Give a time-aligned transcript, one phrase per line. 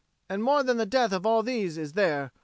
[0.31, 2.31] And more than the death of all these is there.